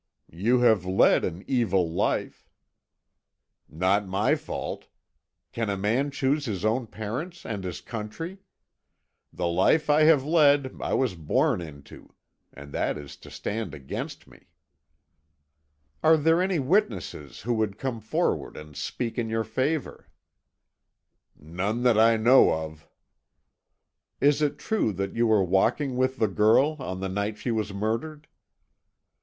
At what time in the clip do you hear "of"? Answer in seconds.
22.53-22.87